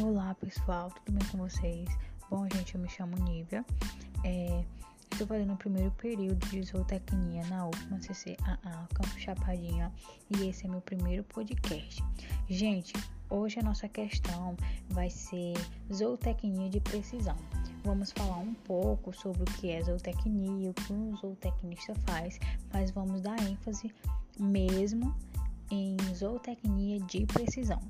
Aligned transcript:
Olá 0.00 0.32
pessoal, 0.36 0.92
tudo 0.92 1.18
bem 1.18 1.28
com 1.28 1.38
vocês? 1.38 1.88
Bom, 2.30 2.46
gente, 2.54 2.76
eu 2.76 2.80
me 2.80 2.88
chamo 2.88 3.16
Nívia. 3.16 3.64
É, 4.22 4.64
estou 5.10 5.26
fazendo 5.26 5.54
o 5.54 5.56
primeiro 5.56 5.90
período 5.90 6.46
de 6.46 6.62
zootecnia 6.62 7.44
na 7.48 7.64
última 7.64 7.98
CCAA, 7.98 8.88
Campo 8.94 9.18
Chapadinha, 9.18 9.92
e 10.30 10.46
esse 10.46 10.66
é 10.66 10.68
meu 10.68 10.80
primeiro 10.80 11.24
podcast. 11.24 12.00
Gente, 12.48 12.92
hoje 13.28 13.58
a 13.58 13.62
nossa 13.64 13.88
questão 13.88 14.56
vai 14.90 15.10
ser 15.10 15.54
zootecnia 15.92 16.70
de 16.70 16.78
precisão. 16.78 17.36
Vamos 17.82 18.12
falar 18.12 18.38
um 18.38 18.54
pouco 18.54 19.12
sobre 19.12 19.42
o 19.42 19.46
que 19.46 19.68
é 19.68 19.82
zootecnia, 19.82 20.70
o 20.70 20.74
que 20.74 20.92
um 20.92 21.16
zootecnista 21.16 21.92
faz, 22.06 22.38
mas 22.72 22.92
vamos 22.92 23.20
dar 23.20 23.36
ênfase 23.42 23.92
mesmo 24.38 25.12
em 25.72 25.96
zootecnia 26.14 27.00
de 27.00 27.26
precisão. 27.26 27.80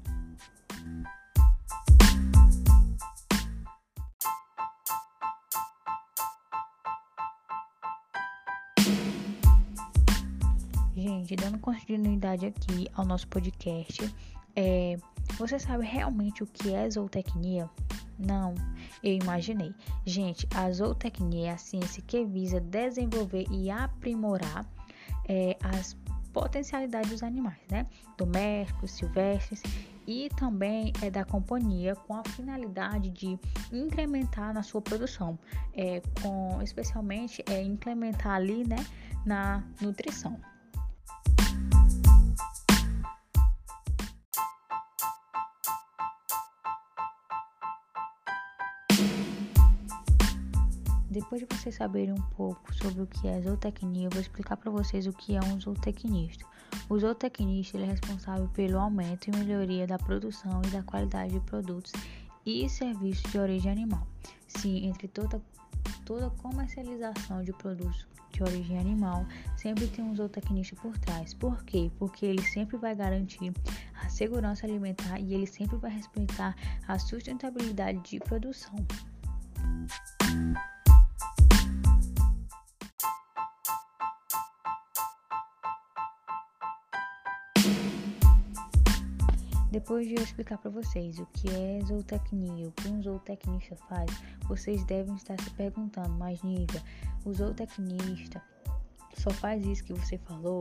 Gente, 11.19 11.35
dando 11.35 11.59
continuidade 11.59 12.47
aqui 12.47 12.87
ao 12.95 13.05
nosso 13.05 13.27
podcast, 13.27 14.15
é, 14.55 14.97
você 15.37 15.59
sabe 15.59 15.85
realmente 15.85 16.45
o 16.45 16.47
que 16.47 16.73
é 16.73 16.89
zootecnia? 16.89 17.69
Não, 18.17 18.55
eu 19.03 19.15
imaginei. 19.15 19.75
Gente, 20.07 20.47
a 20.55 20.71
zootecnia 20.71 21.51
é 21.51 21.53
a 21.55 21.59
ciência 21.59 22.01
que 22.07 22.25
visa 22.25 22.61
desenvolver 22.61 23.47
e 23.51 23.69
aprimorar 23.69 24.65
é, 25.29 25.57
as 25.61 25.97
potencialidades 26.33 27.11
dos 27.11 27.23
animais, 27.25 27.59
né? 27.69 27.85
Domésticos, 28.17 28.93
silvestres 28.93 29.61
e 30.07 30.29
também 30.37 30.93
é 31.03 31.11
da 31.11 31.25
companhia 31.25 31.97
com 31.97 32.15
a 32.15 32.23
finalidade 32.23 33.11
de 33.11 33.37
incrementar 33.73 34.55
na 34.55 34.63
sua 34.63 34.81
produção, 34.81 35.37
é, 35.75 36.01
com 36.23 36.63
especialmente 36.63 37.43
é 37.51 37.61
incrementar 37.61 38.37
ali, 38.37 38.65
né, 38.65 38.87
na 39.27 39.65
nutrição. 39.81 40.39
Depois 51.11 51.41
de 51.41 51.47
vocês 51.51 51.75
saberem 51.75 52.13
um 52.13 52.23
pouco 52.37 52.75
sobre 52.75 53.03
o 53.03 53.07
que 53.07 53.27
é 53.27 53.41
zootecnia, 53.41 54.07
eu 54.07 54.11
vou 54.11 54.21
explicar 54.21 54.59
para 54.59 54.71
vocês 54.71 55.07
o 55.07 55.13
que 55.13 55.37
é 55.37 55.41
um 55.41 55.59
zootecnista. 55.59 56.45
O 56.89 56.99
zootecnista 56.99 57.79
é 57.79 57.85
responsável 57.85 58.47
pelo 58.49 58.79
aumento 58.79 59.29
e 59.29 59.37
melhoria 59.37 59.87
da 59.87 59.99
produção 59.99 60.61
e 60.67 60.71
da 60.71 60.83
qualidade 60.83 61.33
de 61.33 61.41
produtos 61.41 61.93
e 62.45 62.69
serviços 62.69 63.31
de 63.31 63.39
origem 63.39 63.73
animal. 63.73 64.07
Sim, 64.47 64.87
entre 64.87 65.09
toda, 65.09 65.41
toda 66.05 66.29
comercialização 66.31 67.43
de 67.43 67.55
produtos 67.55 68.07
de 68.31 68.43
origem 68.43 68.79
animal, 68.79 69.27
sempre 69.57 69.87
tem 69.87 70.05
um 70.05 70.15
zootecnista 70.15 70.77
por 70.77 70.97
trás. 70.99 71.33
Por 71.33 71.65
quê? 71.65 71.91
Porque 71.99 72.27
ele 72.27 72.43
sempre 72.43 72.77
vai 72.77 72.95
garantir 72.95 73.53
a 74.03 74.11
segurança 74.11 74.67
alimentar 74.67 75.19
e 75.19 75.33
ele 75.33 75.47
sempre 75.47 75.79
vai 75.79 75.91
respeitar 75.91 76.55
a 76.87 76.99
sustentabilidade 76.99 77.99
de 78.01 78.21
produção. 78.21 78.77
Depois 89.71 90.07
de 90.07 90.15
eu 90.15 90.23
explicar 90.23 90.57
para 90.57 90.71
vocês 90.71 91.19
o 91.19 91.27
que 91.27 91.47
é 91.51 91.85
zootecnia, 91.85 92.69
o 92.69 92.73
que 92.73 92.89
um 92.89 93.03
zootecnista 93.03 93.77
faz, 93.77 94.11
vocês 94.45 94.83
devem 94.85 95.15
estar 95.15 95.39
se 95.43 95.51
perguntando, 95.51 96.11
mas 96.11 96.43
Nívia, 96.43 96.83
o 97.25 97.35
zootecnista 97.35 98.43
só 99.15 99.31
faz 99.31 99.67
isso 99.67 99.85
que 99.85 99.93
você 99.93 100.17
falou? 100.17 100.59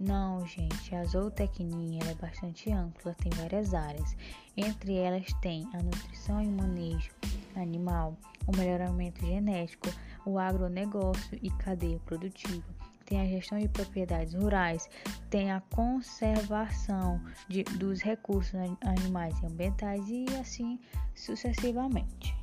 Não, 0.00 0.46
gente, 0.46 0.94
a 0.94 1.04
zootecnia 1.04 2.00
é 2.08 2.14
bastante 2.14 2.72
ampla, 2.72 3.14
tem 3.14 3.32
várias 3.32 3.74
áreas. 3.74 4.16
Entre 4.56 4.94
elas 4.94 5.26
tem 5.42 5.68
a 5.74 5.82
nutrição 5.82 6.42
e 6.42 6.46
o 6.46 6.52
manejo 6.52 7.10
animal, 7.54 8.16
o 8.46 8.56
melhoramento 8.56 9.26
genético, 9.26 9.88
o 10.24 10.38
agronegócio 10.38 11.38
e 11.42 11.50
cadeia 11.50 11.98
produtiva 12.06 12.77
tem 13.08 13.22
a 13.22 13.26
gestão 13.26 13.58
de 13.58 13.66
propriedades 13.68 14.34
rurais, 14.34 14.88
tem 15.30 15.50
a 15.50 15.62
conservação 15.74 17.18
de, 17.48 17.64
dos 17.64 18.02
recursos 18.02 18.54
animais 18.82 19.34
e 19.42 19.46
ambientais 19.46 20.06
e 20.10 20.26
assim 20.38 20.78
sucessivamente. 21.14 22.36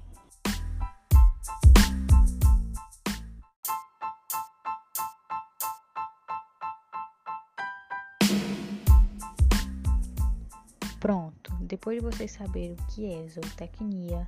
Pronto, 10.99 11.53
depois 11.61 11.99
de 11.99 12.03
vocês 12.03 12.31
saberem 12.31 12.73
o 12.73 12.85
que 12.87 13.05
é 13.05 13.27
zootecnia, 13.27 14.27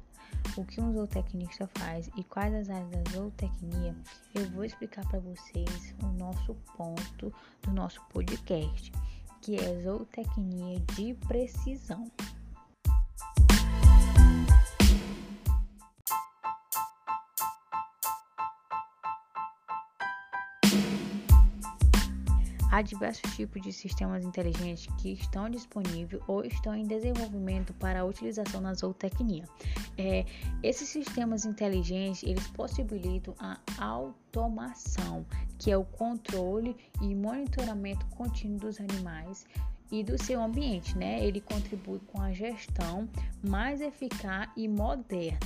o 0.58 0.66
que 0.66 0.82
um 0.82 0.92
zootecnista 0.92 1.70
faz 1.78 2.10
e 2.18 2.24
quais 2.24 2.54
as 2.54 2.70
áreas 2.70 2.90
da 2.90 3.12
zootecnia, 3.12 3.96
eu 4.34 4.50
vou 4.52 4.64
explicar 4.64 5.08
para 5.08 5.20
vocês 5.20 5.96
o 6.04 6.08
nosso 6.08 6.56
ponto 6.76 7.34
do 7.62 7.72
nosso 7.72 8.02
podcast, 8.10 8.92
que 9.42 9.56
é 9.56 9.82
zootecnia 9.82 10.80
de 10.96 11.14
precisão. 11.28 12.10
Há 22.70 22.82
diversos 22.82 23.34
tipos 23.36 23.62
de 23.62 23.72
sistemas 23.72 24.26
inteligentes 24.26 24.88
que 24.98 25.14
estão 25.14 25.50
disponíveis 25.50 26.22
ou 26.28 26.44
estão 26.44 26.76
em 26.76 26.84
desenvolvimento 26.84 27.74
para 27.74 28.02
a 28.02 28.04
utilização 28.04 28.60
na 28.60 28.74
zootecnia. 28.74 29.46
É, 29.98 30.26
esses 30.62 30.90
sistemas 30.90 31.46
inteligentes 31.46 32.24
eles 32.24 32.46
possibilitam 32.48 33.34
a 33.40 33.58
automação, 33.78 35.26
que 35.58 35.72
é 35.72 35.78
o 35.78 35.86
controle 35.86 36.76
e 37.02 37.16
monitoramento 37.16 38.06
contínuo 38.08 38.60
dos 38.60 38.80
animais 38.80 39.46
e 39.90 40.04
do 40.04 40.22
seu 40.22 40.42
ambiente, 40.42 40.98
né? 40.98 41.24
Ele 41.24 41.40
contribui 41.40 42.00
com 42.08 42.22
a 42.22 42.34
gestão 42.34 43.08
mais 43.42 43.80
eficaz 43.80 44.50
e 44.58 44.68
moderna. 44.68 45.40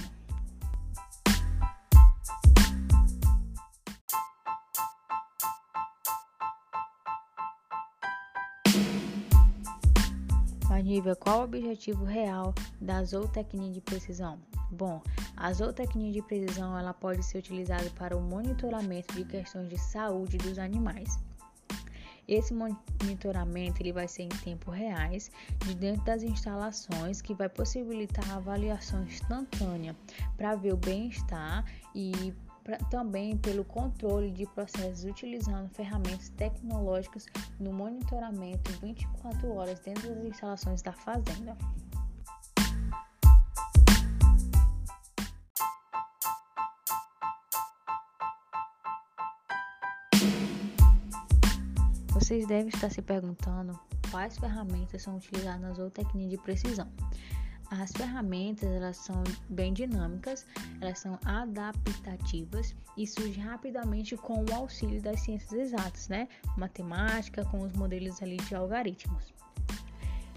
Nível, 10.79 11.15
qual 11.15 11.41
o 11.41 11.43
objetivo 11.43 12.03
real 12.03 12.53
da 12.79 13.03
zootecnia 13.03 13.71
de 13.71 13.81
precisão? 13.81 14.39
Bom, 14.71 15.01
a 15.35 15.51
zootecnia 15.51 16.11
de 16.11 16.21
precisão 16.21 16.77
ela 16.77 16.93
pode 16.93 17.23
ser 17.23 17.39
utilizada 17.39 17.89
para 17.91 18.15
o 18.15 18.21
monitoramento 18.21 19.13
de 19.13 19.25
questões 19.25 19.69
de 19.69 19.77
saúde 19.77 20.37
dos 20.37 20.57
animais. 20.57 21.19
Esse 22.27 22.53
monitoramento 22.53 23.81
ele 23.81 23.91
vai 23.91 24.07
ser 24.07 24.23
em 24.23 24.29
tempo 24.29 24.71
reais, 24.71 25.29
de 25.65 25.75
dentro 25.75 26.05
das 26.05 26.23
instalações, 26.23 27.21
que 27.21 27.33
vai 27.33 27.49
possibilitar 27.49 28.29
a 28.31 28.37
avaliação 28.37 29.03
instantânea 29.03 29.95
para 30.37 30.55
ver 30.55 30.73
o 30.73 30.77
bem-estar 30.77 31.65
e 31.93 32.33
pra, 32.63 32.77
também 32.89 33.37
pelo 33.37 33.63
controle 33.63 34.31
de 34.31 34.45
processos 34.47 35.03
utilizando 35.05 35.69
ferramentas 35.69 36.29
tecnológicas 36.29 37.25
no 37.59 37.71
monitoramento 37.73 38.71
24 38.81 39.53
horas 39.53 39.79
dentro 39.79 40.13
das 40.15 40.25
instalações 40.25 40.81
da 40.81 40.93
fazenda. 40.93 41.57
Vocês 52.13 52.47
devem 52.47 52.69
estar 52.69 52.89
se 52.89 53.01
perguntando 53.01 53.77
quais 54.09 54.37
ferramentas 54.37 55.01
são 55.01 55.17
utilizadas 55.17 55.59
na 55.59 55.73
zootecnia 55.73 56.29
de 56.29 56.37
precisão. 56.37 56.89
As 57.71 57.89
ferramentas 57.93 58.69
elas 58.69 58.97
são 58.97 59.23
bem 59.47 59.71
dinâmicas, 59.71 60.45
elas 60.81 60.99
são 60.99 61.17
adaptativas 61.23 62.75
e 62.97 63.07
surgem 63.07 63.41
rapidamente 63.41 64.17
com 64.17 64.43
o 64.43 64.53
auxílio 64.53 65.01
das 65.01 65.21
ciências 65.21 65.53
exatas, 65.53 66.09
né? 66.09 66.27
Matemática, 66.57 67.45
com 67.45 67.61
os 67.61 67.71
modelos 67.71 68.21
ali 68.21 68.35
de 68.35 68.55
algoritmos. 68.55 69.33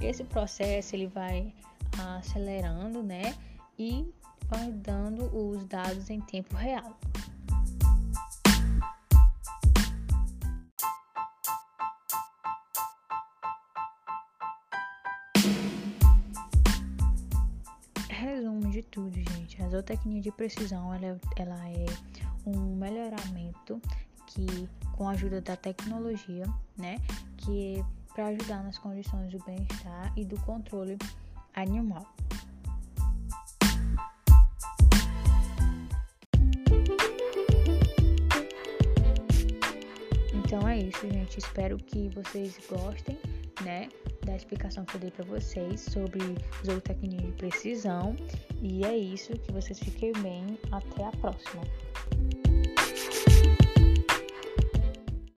Esse 0.01 0.23
processo 0.23 0.95
ele 0.95 1.09
vai 1.09 1.53
acelerando, 1.99 3.03
né? 3.03 3.35
E 3.77 4.09
vai 4.47 4.71
dando 4.71 5.25
os 5.37 5.65
dados 5.65 6.11
em 6.11 6.21
tempo 6.21 6.55
real. 6.55 6.97
Zootecnia 19.70 20.20
de 20.20 20.31
precisão 20.31 20.93
ela 20.94 21.06
é, 21.06 21.17
ela 21.37 21.69
é 21.69 21.87
um 22.46 22.76
melhoramento 22.76 23.81
que 24.26 24.69
com 24.93 25.08
a 25.08 25.12
ajuda 25.12 25.41
da 25.41 25.56
tecnologia, 25.56 26.44
né, 26.76 26.99
que 27.38 27.79
é 27.79 27.85
para 28.14 28.26
ajudar 28.29 28.62
nas 28.62 28.79
condições 28.79 29.32
do 29.32 29.43
bem-estar 29.44 30.12
e 30.17 30.25
do 30.25 30.38
controle 30.43 30.96
animal. 31.55 32.06
Então 40.32 40.69
é 40.69 40.79
isso, 40.79 41.00
gente. 41.11 41.38
Espero 41.38 41.76
que 41.79 42.08
vocês 42.11 42.56
gostem, 42.69 43.19
né, 43.62 43.88
da 44.25 44.37
explicação 44.37 44.85
que 44.85 44.97
eu 44.97 45.00
dei 45.00 45.11
para 45.11 45.25
vocês 45.25 45.81
sobre 45.81 46.21
zootecnia 46.65 47.21
de 47.21 47.32
precisão. 47.32 48.17
E 48.62 48.85
é 48.85 48.97
isso. 48.97 49.32
Que 49.32 49.53
vocês 49.53 49.79
fiquem 49.79 50.12
bem. 50.23 50.59
Até 50.73 51.05
a 51.05 51.11
próxima. 51.12 51.62